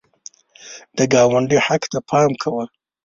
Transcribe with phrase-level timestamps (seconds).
[0.97, 2.63] د ګاونډي حق ته پام کوه